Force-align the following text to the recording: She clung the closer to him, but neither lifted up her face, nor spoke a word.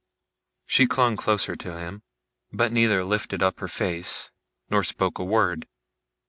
She 0.65 0.87
clung 0.87 1.15
the 1.15 1.21
closer 1.21 1.55
to 1.55 1.77
him, 1.77 2.01
but 2.51 2.71
neither 2.71 3.03
lifted 3.03 3.43
up 3.43 3.59
her 3.59 3.67
face, 3.67 4.31
nor 4.67 4.83
spoke 4.83 5.19
a 5.19 5.23
word. 5.23 5.67